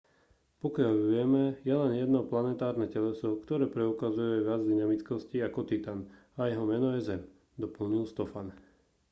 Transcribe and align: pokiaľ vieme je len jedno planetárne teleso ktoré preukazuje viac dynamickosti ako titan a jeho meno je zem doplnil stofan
pokiaľ 0.65 0.93
vieme 1.13 1.43
je 1.67 1.75
len 1.81 1.91
jedno 2.01 2.19
planetárne 2.31 2.85
teleso 2.95 3.29
ktoré 3.45 3.65
preukazuje 3.75 4.41
viac 4.47 4.61
dynamickosti 4.69 5.37
ako 5.45 5.59
titan 5.69 5.99
a 6.41 6.49
jeho 6.51 6.65
meno 6.71 6.87
je 6.97 7.01
zem 7.09 7.21
doplnil 7.61 8.03
stofan 8.11 8.47